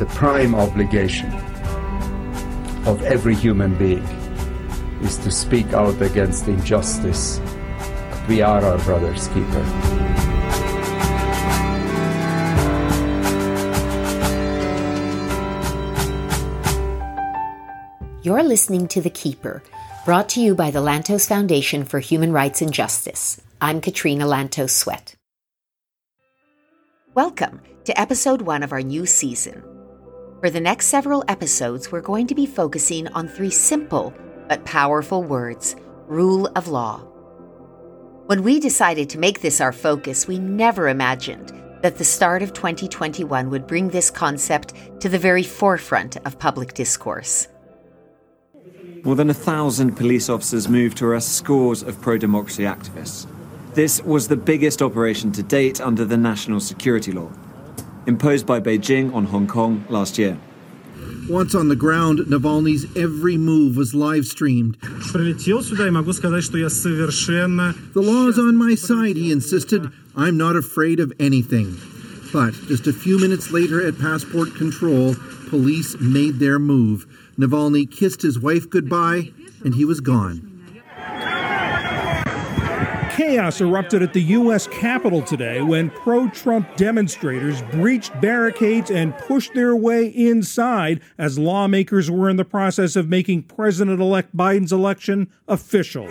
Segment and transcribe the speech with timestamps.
[0.00, 1.30] the prime obligation
[2.86, 4.02] of every human being
[5.02, 7.38] is to speak out against injustice.
[8.26, 9.62] We are our brother's keeper.
[18.22, 19.62] You're listening to The Keeper,
[20.06, 23.38] brought to you by the Lantos Foundation for Human Rights and Justice.
[23.60, 25.14] I'm Katrina Lantos Swett.
[27.12, 29.62] Welcome to episode one of our new season.
[30.40, 34.14] For the next several episodes, we're going to be focusing on three simple
[34.48, 35.76] but powerful words
[36.06, 37.00] rule of law.
[38.24, 42.54] When we decided to make this our focus, we never imagined that the start of
[42.54, 47.46] 2021 would bring this concept to the very forefront of public discourse.
[49.04, 53.26] More than a thousand police officers moved to arrest scores of pro democracy activists.
[53.74, 57.30] This was the biggest operation to date under the national security law
[58.10, 60.36] imposed by Beijing on Hong Kong last year.
[61.28, 64.76] Once on the ground, Navalny's every move was live streamed.
[67.94, 69.92] The law is on my side, he insisted.
[70.16, 71.76] I'm not afraid of anything.
[72.32, 75.14] But just a few minutes later at passport control,
[75.48, 77.06] police made their move.
[77.38, 79.30] Navalny kissed his wife goodbye,
[79.64, 80.49] and he was gone.
[83.10, 84.66] Chaos erupted at the U.S.
[84.68, 92.10] Capitol today when pro Trump demonstrators breached barricades and pushed their way inside as lawmakers
[92.10, 96.06] were in the process of making President elect Biden's election official.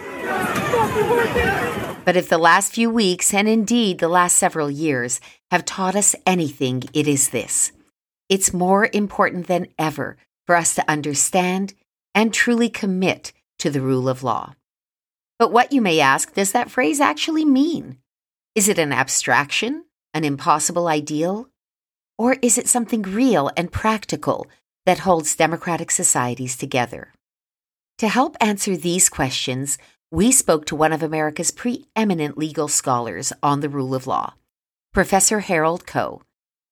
[2.05, 6.15] But if the last few weeks, and indeed the last several years, have taught us
[6.25, 7.71] anything, it is this.
[8.27, 11.73] It's more important than ever for us to understand
[12.13, 14.53] and truly commit to the rule of law.
[15.39, 17.97] But what you may ask does that phrase actually mean?
[18.55, 21.47] Is it an abstraction, an impossible ideal?
[22.17, 24.47] Or is it something real and practical
[24.85, 27.13] that holds democratic societies together?
[27.99, 29.77] To help answer these questions,
[30.11, 34.33] we spoke to one of America's preeminent legal scholars on the rule of law,
[34.91, 36.21] Professor Harold Koh,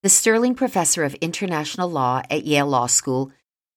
[0.04, 3.32] the Sterling Professor of International Law at Yale Law School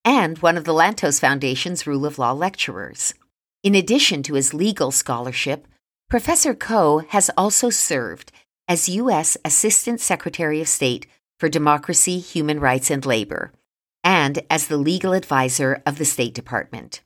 [0.04, 3.14] and one of the Lantos Foundation's Rule of Law lecturers.
[3.62, 5.68] In addition to his legal scholarship,
[6.08, 8.32] Professor Koh has also served
[8.66, 9.36] as U.S.
[9.44, 11.06] Assistant Secretary of State
[11.38, 13.52] for Democracy, Human Rights, and Labor,
[14.02, 17.02] and as the legal advisor of the State Department.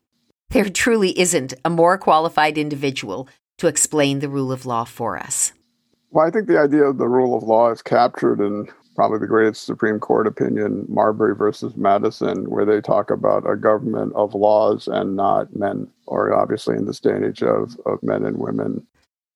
[0.51, 3.29] There truly isn't a more qualified individual
[3.59, 5.53] to explain the rule of law for us.
[6.13, 9.27] Well, I think the idea of the rule of law is captured in probably the
[9.27, 14.89] greatest Supreme Court opinion, Marbury versus Madison, where they talk about a government of laws
[14.89, 18.87] and not men, or obviously in this day and age of, of men and women.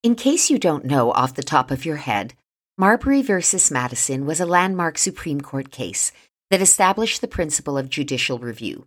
[0.03, 2.35] In case you don't know off the top of your head,
[2.77, 6.13] Marbury versus Madison was a landmark Supreme Court case
[6.51, 8.87] that established the principle of judicial review.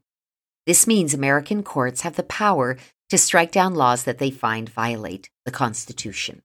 [0.65, 2.77] This means American courts have the power
[3.09, 6.41] to strike down laws that they find violate the Constitution.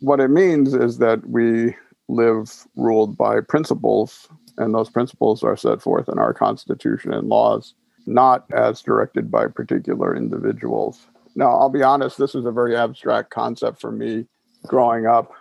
[0.00, 1.76] What it means is that we
[2.10, 4.28] live ruled by principles,
[4.58, 7.74] and those principles are set forth in our Constitution and laws,
[8.06, 11.06] not as directed by particular individuals.
[11.36, 14.26] Now, I'll be honest, this is a very abstract concept for me
[14.66, 15.32] growing up.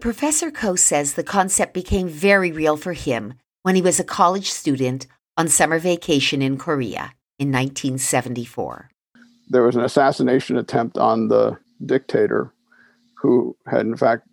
[0.00, 4.50] Professor Koh says the concept became very real for him when he was a college
[4.50, 8.90] student on summer vacation in Korea in 1974.
[9.50, 12.52] There was an assassination attempt on the dictator
[13.14, 14.26] who had, in fact,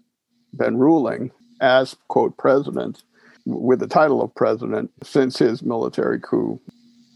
[0.55, 1.31] been ruling
[1.61, 3.03] as, quote, president
[3.45, 6.59] with the title of president since his military coup.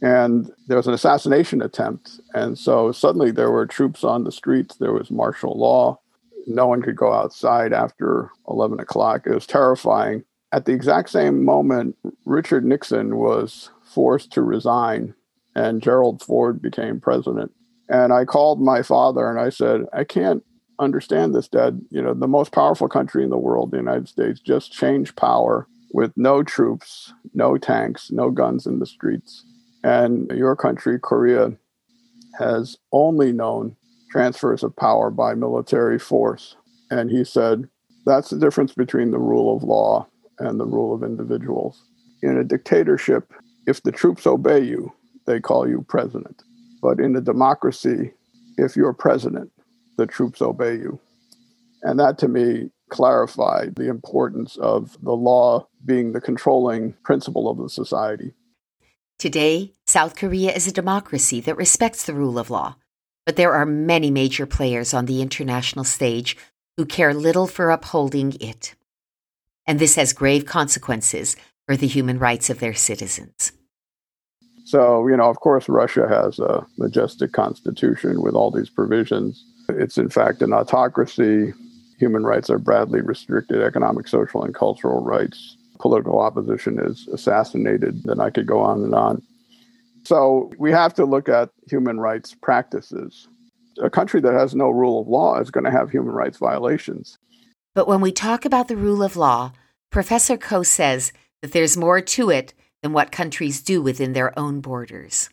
[0.02, 2.20] And there was an assassination attempt.
[2.34, 6.00] And so suddenly there were troops on the streets, there was martial law.
[6.48, 9.24] No one could go outside after 11 o'clock.
[9.26, 10.24] It was terrifying.
[10.52, 11.96] At the exact same moment,
[12.26, 15.14] Richard Nixon was forced to resign
[15.56, 17.52] and Gerald Ford became president.
[17.90, 20.44] And I called my father and I said, I can't
[20.80, 21.82] understand this, Dad.
[21.90, 25.68] You know, the most powerful country in the world, the United States, just changed power
[25.92, 29.46] with no troops, no tanks, no guns in the streets.
[29.84, 31.54] And your country, Korea,
[32.38, 33.76] has only known
[34.12, 36.56] transfers of power by military force.
[36.90, 37.70] And he said,
[38.06, 40.08] that's the difference between the rule of law
[40.40, 41.84] and the rule of individuals.
[42.24, 43.32] In a dictatorship,
[43.68, 44.92] if the troops obey you,
[45.26, 46.42] they call you president.
[46.82, 48.14] But in a democracy,
[48.58, 49.52] if you're president,
[50.00, 51.00] the troops obey you.
[51.84, 57.58] And that to me clarified the importance of the law being the controlling principle of
[57.58, 58.34] the society.
[59.20, 62.78] Today, South Korea is a democracy that respects the rule of law,
[63.26, 66.38] but there are many major players on the international stage
[66.78, 68.76] who care little for upholding it.
[69.68, 71.36] And this has grave consequences
[71.68, 73.52] for the human rights of their citizens.
[74.66, 79.44] So, you know, of course, Russia has a majestic constitution with all these provisions.
[79.70, 81.54] It's, in fact, an autocracy.
[82.00, 85.58] Human rights are badly restricted, economic, social, and cultural rights.
[85.80, 88.04] Political opposition is assassinated.
[88.04, 89.22] Then I could go on and on.
[90.04, 93.28] So, we have to look at human rights practices.
[93.82, 97.18] A country that has no rule of law is going to have human rights violations.
[97.76, 99.54] But when we talk about the rule of law,
[99.92, 104.62] Professor Koh says that there's more to it than what countries do within their own
[104.62, 105.30] borders.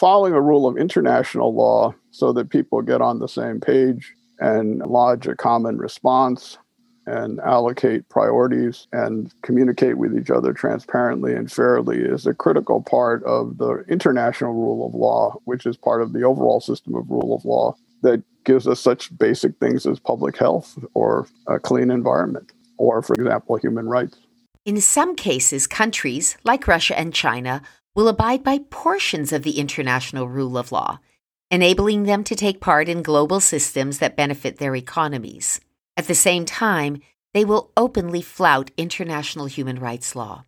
[0.00, 4.78] Following a rule of international law so that people get on the same page and
[4.78, 6.56] lodge a common response
[7.04, 13.22] and allocate priorities and communicate with each other transparently and fairly is a critical part
[13.24, 17.36] of the international rule of law, which is part of the overall system of rule
[17.36, 22.52] of law that gives us such basic things as public health or a clean environment,
[22.78, 24.16] or, for example, human rights.
[24.64, 27.60] In some cases, countries, like Russia and China,
[28.00, 30.98] will abide by portions of the international rule of law,
[31.50, 35.60] enabling them to take part in global systems that benefit their economies.
[35.98, 37.02] At the same time,
[37.34, 40.46] they will openly flout international human rights law.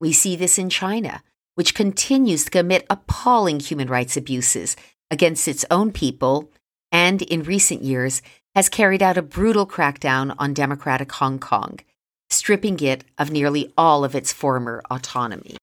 [0.00, 1.22] We see this in China,
[1.54, 4.76] which continues to commit appalling human rights abuses
[5.12, 6.50] against its own people
[6.90, 8.20] and, in recent years,
[8.56, 11.78] has carried out a brutal crackdown on democratic Hong Kong
[12.30, 15.59] stripping it of nearly all of its former autonomy.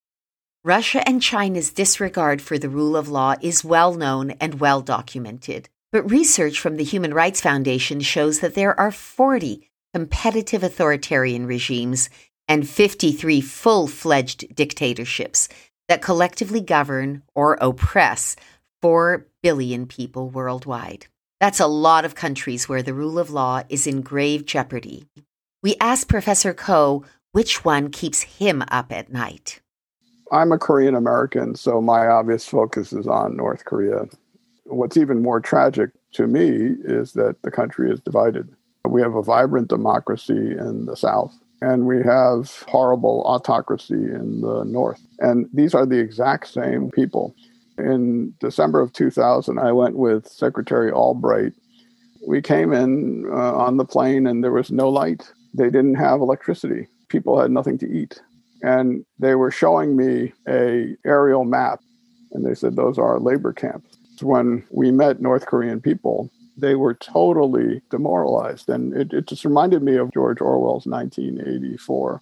[0.67, 5.69] Russia and China's disregard for the rule of law is well known and well documented.
[5.93, 12.09] But research from the Human Rights Foundation shows that there are 40 competitive authoritarian regimes
[12.49, 15.47] and 53 full fledged dictatorships
[15.87, 18.35] that collectively govern or oppress
[18.81, 21.07] 4 billion people worldwide.
[21.39, 25.05] That's a lot of countries where the rule of law is in grave jeopardy.
[25.63, 29.61] We asked Professor Koh which one keeps him up at night.
[30.31, 34.05] I'm a Korean American, so my obvious focus is on North Korea.
[34.65, 38.49] What's even more tragic to me is that the country is divided.
[38.85, 44.63] We have a vibrant democracy in the South, and we have horrible autocracy in the
[44.65, 45.01] North.
[45.19, 47.33] And these are the exact same people.
[47.77, 51.53] In December of 2000, I went with Secretary Albright.
[52.27, 56.21] We came in uh, on the plane, and there was no light they didn't have
[56.21, 56.87] electricity.
[57.07, 58.21] People had nothing to eat.
[58.63, 61.79] And they were showing me a aerial map
[62.31, 63.97] and they said those are labor camps.
[64.21, 68.69] When we met North Korean people, they were totally demoralized.
[68.69, 72.21] And it, it just reminded me of George Orwell's 1984.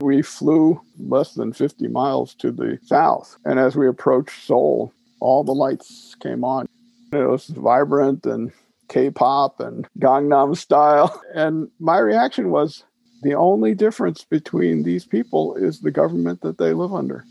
[0.00, 3.38] We flew less than 50 miles to the south.
[3.44, 6.66] And as we approached Seoul, all the lights came on.
[7.12, 8.52] It was vibrant and
[8.88, 11.22] K-pop and Gangnam Style.
[11.34, 12.84] And my reaction was
[13.26, 17.24] the only difference between these people is the government that they live under.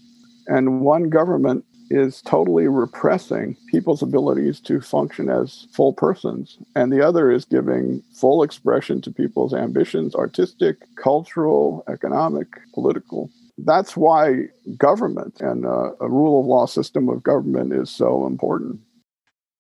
[0.48, 7.02] And one government is totally repressing people's abilities to function as full persons, and the
[7.02, 13.30] other is giving full expression to people's ambitions artistic, cultural, economic, political.
[13.58, 18.82] That's why government and uh, a rule of law system of government is so important.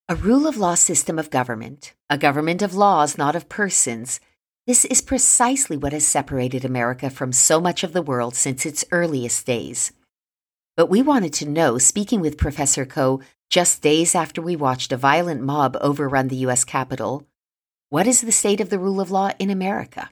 [0.09, 4.19] A rule of law system of government, a government of laws, not of persons.
[4.67, 8.83] This is precisely what has separated America from so much of the world since its
[8.91, 9.91] earliest days.
[10.75, 14.97] But we wanted to know, speaking with Professor Koh just days after we watched a
[14.97, 16.63] violent mob overrun the U.S.
[16.63, 17.27] Capitol,
[17.89, 20.09] what is the state of the rule of law in America?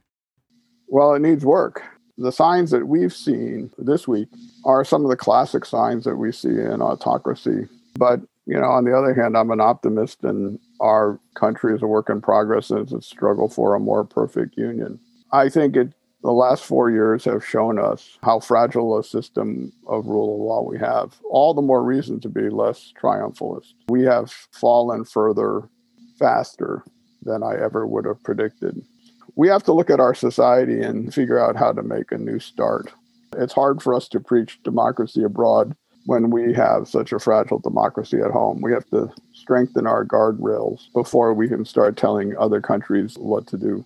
[0.87, 1.81] Well, it needs work.
[2.19, 4.29] The signs that we've seen this week
[4.65, 7.67] are some of the classic signs that we see in autocracy.
[7.97, 11.87] But you know, on the other hand, I'm an optimist, and our country is a
[11.87, 14.99] work in progress as a struggle for a more perfect union.
[15.31, 20.07] I think it, the last four years have shown us how fragile a system of
[20.07, 21.15] rule of law we have.
[21.29, 23.73] All the more reason to be less triumphalist.
[23.87, 25.69] We have fallen further
[26.19, 26.83] faster
[27.23, 28.83] than I ever would have predicted.
[29.35, 32.39] We have to look at our society and figure out how to make a new
[32.39, 32.91] start.
[33.37, 38.19] It's hard for us to preach democracy abroad when we have such a fragile democracy
[38.19, 38.61] at home.
[38.61, 43.57] We have to strengthen our guardrails before we can start telling other countries what to
[43.57, 43.85] do.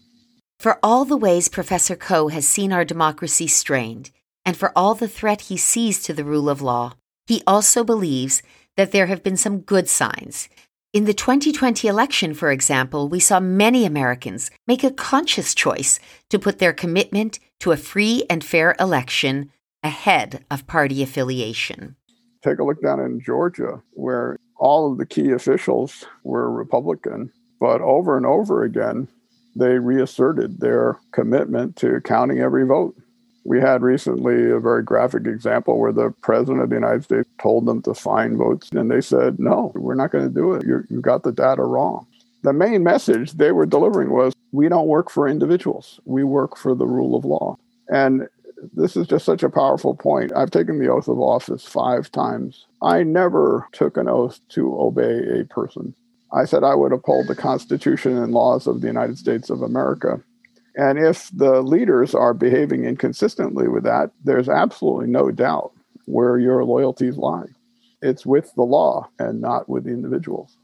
[0.59, 4.11] For all the ways Professor Koh has seen our democracy strained,
[4.43, 6.93] and for all the threat he sees to the rule of law,
[7.27, 8.41] he also believes
[8.75, 10.49] that there have been some good signs.
[10.93, 16.39] In the 2020 election, for example, we saw many Americans make a conscious choice to
[16.39, 19.51] put their commitment to a free and fair election
[19.83, 21.95] ahead of party affiliation.
[22.43, 27.81] Take a look down in Georgia, where all of the key officials were Republican, but
[27.81, 29.07] over and over again,
[29.55, 32.95] they reasserted their commitment to counting every vote.
[33.43, 37.65] We had recently a very graphic example where the president of the United States told
[37.65, 40.65] them to find votes, and they said, No, we're not going to do it.
[40.65, 42.05] you you got the data wrong.
[42.43, 46.75] The main message they were delivering was we don't work for individuals, we work for
[46.75, 47.57] the rule of law.
[47.89, 48.27] And
[48.73, 50.31] this is just such a powerful point.
[50.35, 52.65] I've taken the oath of office five times.
[52.81, 55.95] I never took an oath to obey a person.
[56.33, 60.21] I said I would uphold the Constitution and laws of the United States of America.
[60.75, 65.71] And if the leaders are behaving inconsistently with that, there's absolutely no doubt
[66.05, 67.47] where your loyalties lie.
[68.01, 70.57] It's with the law and not with the individuals.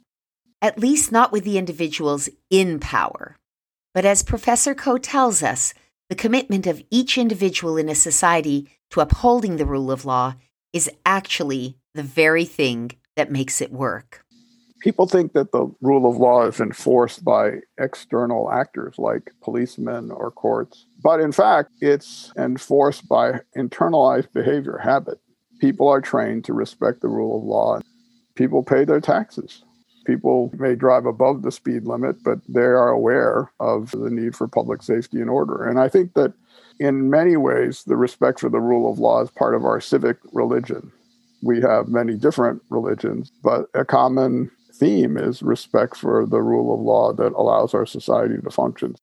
[0.61, 3.35] At least not with the individuals in power.
[3.93, 5.73] But as Professor Koh tells us,
[6.09, 10.35] the commitment of each individual in a society to upholding the rule of law
[10.71, 14.23] is actually the very thing that makes it work
[14.83, 20.29] people think that the rule of law is enforced by external actors like policemen or
[20.29, 20.85] courts.
[21.01, 25.19] But in fact, it's enforced by internalized behavior habit.
[25.61, 27.79] People are trained to respect the rule of law.
[28.35, 29.63] People pay their taxes.
[30.05, 34.47] People may drive above the speed limit, but they are aware of the need for
[34.47, 35.63] public safety and order.
[35.63, 36.33] And I think that
[36.79, 40.17] in many ways, the respect for the rule of law is part of our civic
[40.33, 40.91] religion.
[41.41, 46.81] We have many different religions, but a common theme is respect for the rule of
[46.81, 48.95] law that allows our society to function.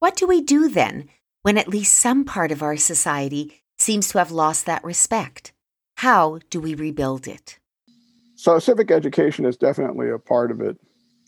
[0.00, 1.08] What do we do then
[1.42, 5.52] when at least some part of our society seems to have lost that respect?
[5.98, 7.58] How do we rebuild it?
[8.36, 10.78] So, civic education is definitely a part of it.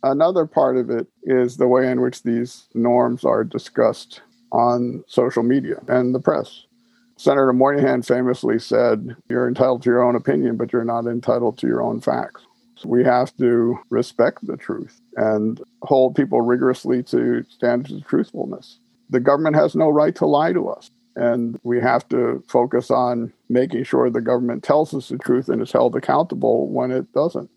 [0.03, 4.21] Another part of it is the way in which these norms are discussed
[4.53, 6.65] on social media and the press.
[7.17, 11.67] Senator Moynihan famously said, You're entitled to your own opinion, but you're not entitled to
[11.67, 12.43] your own facts.
[12.85, 18.79] We have to respect the truth and hold people rigorously to standards of truthfulness.
[19.09, 20.91] The government has no right to lie to us.
[21.17, 25.63] And we have to focus on making sure the government tells us the truth and
[25.63, 27.51] is held accountable when it doesn't.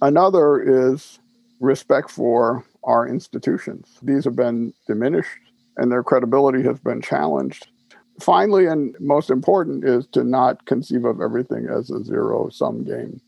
[0.00, 1.18] Another is
[1.60, 3.98] respect for our institutions.
[4.02, 5.38] These have been diminished
[5.76, 7.68] and their credibility has been challenged.
[8.20, 13.20] Finally, and most important, is to not conceive of everything as a zero sum game.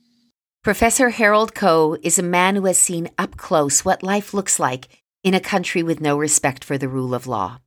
[0.63, 5.03] Professor Harold Koh is a man who has seen up close what life looks like
[5.25, 7.59] in a country with no respect for the rule of law.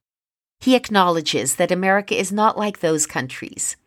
[0.62, 3.78] He acknowledges that America is not like those countries.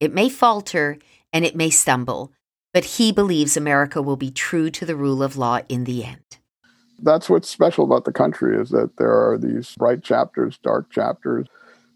[0.00, 0.98] It may falter
[1.32, 2.32] and it may stumble,
[2.72, 6.38] but he believes America will be true to the rule of law in the end.
[6.98, 11.46] That's what's special about the country is that there are these bright chapters, dark chapters.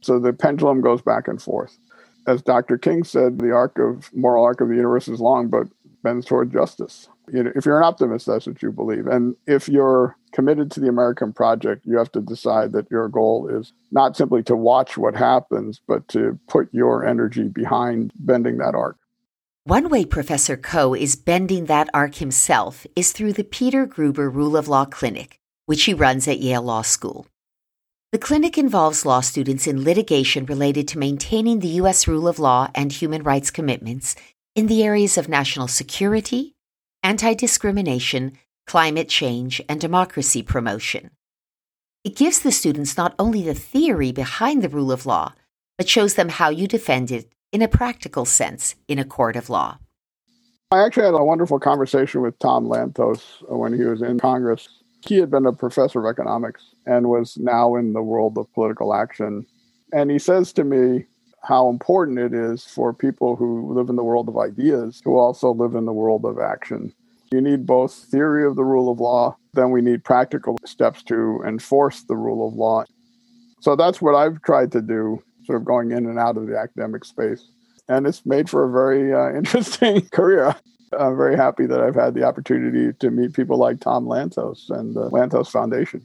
[0.03, 1.79] So the pendulum goes back and forth.
[2.27, 2.77] As Dr.
[2.77, 5.69] King said, the arc of moral arc of the universe is long, but
[6.03, 7.09] bends toward justice.
[7.33, 9.07] You know, if you're an optimist, that's what you believe.
[9.07, 13.49] And if you're committed to the American project, you have to decide that your goal
[13.49, 18.75] is not simply to watch what happens, but to put your energy behind bending that
[18.75, 18.97] arc.
[19.65, 24.57] One way Professor Koh is bending that arc himself is through the Peter Gruber Rule
[24.57, 27.27] of Law Clinic, which he runs at Yale Law School.
[28.13, 32.07] The clinic involves law students in litigation related to maintaining the U.S.
[32.07, 34.15] rule of law and human rights commitments
[34.55, 36.56] in the areas of national security,
[37.07, 38.33] anti discrimination,
[38.67, 41.11] climate change, and democracy promotion.
[42.03, 45.33] It gives the students not only the theory behind the rule of law,
[45.79, 49.49] but shows them how you defend it in a practical sense in a court of
[49.49, 49.79] law.
[50.73, 54.69] I actually had a wonderful conversation with Tom Lantos when he was in Congress.
[55.07, 58.93] He had been a professor of economics and was now in the world of political
[58.93, 59.47] action.
[59.93, 61.05] And he says to me,
[61.43, 65.53] how important it is for people who live in the world of ideas to also
[65.53, 66.93] live in the world of action.
[67.33, 71.43] You need both theory of the rule of law, then we need practical steps to
[71.47, 72.85] enforce the rule of law.
[73.61, 76.59] So that's what I've tried to do, sort of going in and out of the
[76.59, 77.49] academic space.
[77.89, 80.55] And it's made for a very uh, interesting career.
[80.97, 84.95] I'm very happy that I've had the opportunity to meet people like Tom Lantos and
[84.95, 86.05] the Lantos Foundation.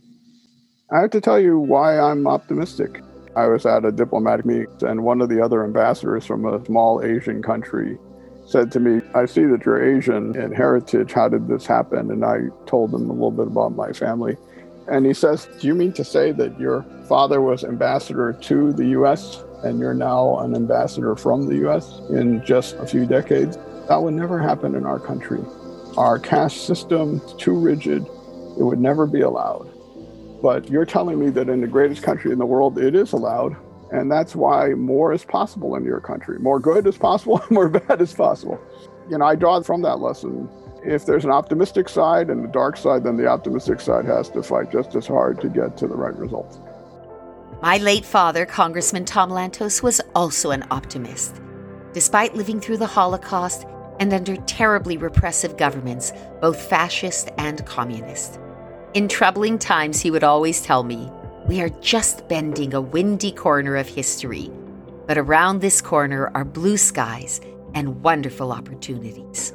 [0.92, 3.02] I have to tell you why I'm optimistic.
[3.36, 7.02] I was at a diplomatic meeting, and one of the other ambassadors from a small
[7.02, 7.98] Asian country
[8.46, 11.14] said to me, I see that you're Asian in heritage.
[11.14, 12.12] How did this happen?
[12.12, 14.36] And I told him a little bit about my family.
[14.88, 18.88] And he says, Do you mean to say that your father was ambassador to the
[18.88, 23.58] US and you're now an ambassador from the US in just a few decades?
[23.88, 25.40] That would never happen in our country.
[25.98, 29.71] Our caste system is too rigid, it would never be allowed.
[30.42, 33.56] But you're telling me that in the greatest country in the world, it is allowed.
[33.92, 36.40] And that's why more is possible in your country.
[36.40, 38.60] More good is possible, more bad is possible.
[39.10, 40.50] You know, I draw from that lesson.
[40.84, 44.42] If there's an optimistic side and a dark side, then the optimistic side has to
[44.42, 46.60] fight just as hard to get to the right results.
[47.62, 51.40] My late father, Congressman Tom Lantos, was also an optimist.
[51.94, 53.68] Despite living through the Holocaust
[54.00, 58.40] and under terribly repressive governments, both fascist and communist.
[58.94, 61.10] In troubling times, he would always tell me,
[61.48, 64.52] We are just bending a windy corner of history,
[65.08, 67.40] but around this corner are blue skies
[67.74, 69.54] and wonderful opportunities.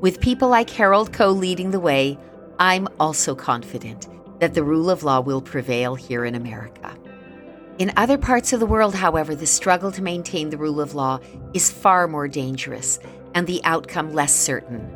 [0.00, 2.16] With people like Harold Koh leading the way,
[2.60, 4.06] I'm also confident
[4.38, 6.96] that the rule of law will prevail here in America.
[7.78, 11.18] In other parts of the world, however, the struggle to maintain the rule of law
[11.54, 13.00] is far more dangerous
[13.34, 14.88] and the outcome less certain.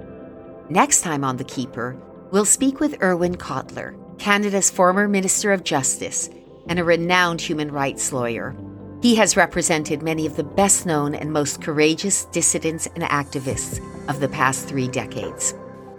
[0.68, 1.96] Next time on The Keeper,
[2.30, 6.30] we'll speak with Irwin Cotler, Canada's former Minister of Justice
[6.68, 8.54] and a renowned human rights lawyer.
[9.02, 14.20] He has represented many of the best known and most courageous dissidents and activists of
[14.20, 15.54] the past three decades.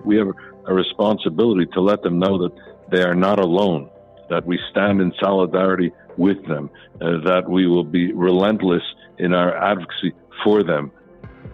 [0.05, 0.27] We have
[0.65, 2.51] a responsibility to let them know that
[2.91, 3.89] they are not alone,
[4.29, 6.69] that we stand in solidarity with them,
[7.01, 8.83] uh, that we will be relentless
[9.17, 10.91] in our advocacy for them.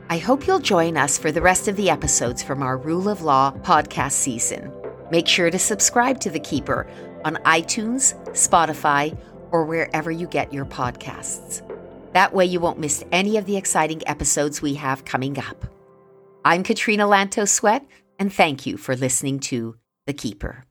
[0.09, 3.23] I hope you'll join us for the rest of the episodes from our Rule of
[3.23, 4.71] Law podcast season.
[5.11, 6.87] Make sure to subscribe to The Keeper
[7.25, 9.17] on iTunes, Spotify,
[9.51, 11.61] or wherever you get your podcasts.
[12.13, 15.65] That way, you won't miss any of the exciting episodes we have coming up.
[16.45, 17.85] I'm Katrina Lantos Swett,
[18.17, 20.66] and thank you for listening to The Keeper.